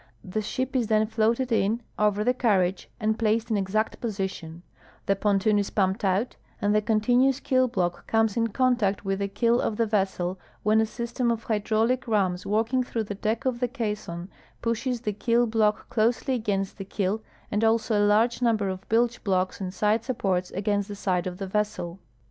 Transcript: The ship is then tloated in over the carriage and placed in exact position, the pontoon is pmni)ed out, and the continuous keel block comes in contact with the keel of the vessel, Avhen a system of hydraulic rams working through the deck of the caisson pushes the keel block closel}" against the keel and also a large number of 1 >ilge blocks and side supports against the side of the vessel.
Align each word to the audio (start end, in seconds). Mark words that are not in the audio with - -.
The 0.23 0.41
ship 0.41 0.75
is 0.75 0.87
then 0.87 1.05
tloated 1.05 1.51
in 1.51 1.83
over 1.99 2.23
the 2.23 2.33
carriage 2.33 2.89
and 2.99 3.19
placed 3.19 3.51
in 3.51 3.55
exact 3.57 4.01
position, 4.01 4.63
the 5.05 5.15
pontoon 5.15 5.59
is 5.59 5.69
pmni)ed 5.69 6.03
out, 6.03 6.37
and 6.59 6.73
the 6.73 6.81
continuous 6.81 7.39
keel 7.39 7.67
block 7.67 8.07
comes 8.07 8.35
in 8.35 8.47
contact 8.47 9.05
with 9.05 9.19
the 9.19 9.27
keel 9.27 9.61
of 9.61 9.77
the 9.77 9.85
vessel, 9.85 10.39
Avhen 10.65 10.81
a 10.81 10.87
system 10.87 11.29
of 11.29 11.43
hydraulic 11.43 12.07
rams 12.07 12.47
working 12.47 12.81
through 12.83 13.03
the 13.03 13.13
deck 13.13 13.45
of 13.45 13.59
the 13.59 13.67
caisson 13.67 14.29
pushes 14.59 15.01
the 15.01 15.13
keel 15.13 15.45
block 15.45 15.93
closel}" 15.95 16.33
against 16.33 16.79
the 16.79 16.83
keel 16.85 17.21
and 17.51 17.63
also 17.63 17.95
a 17.99 18.07
large 18.07 18.41
number 18.41 18.69
of 18.69 18.83
1 18.89 18.89
>ilge 19.07 19.23
blocks 19.23 19.61
and 19.61 19.71
side 19.71 20.03
supports 20.03 20.49
against 20.49 20.87
the 20.87 20.95
side 20.95 21.27
of 21.27 21.37
the 21.37 21.45
vessel. 21.45 21.99